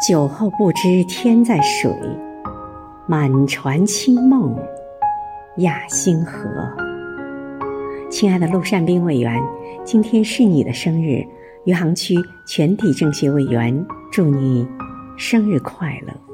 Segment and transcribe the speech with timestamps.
[0.00, 1.94] 酒后不知天在水
[3.06, 4.56] 满船清梦
[5.58, 6.48] 压星河。
[8.10, 9.38] 亲爱的陆善斌委员
[9.84, 11.22] 今天是你的生日
[11.66, 12.14] 余杭区
[12.46, 14.66] 全体政协委员祝你
[15.18, 16.29] 生日快乐。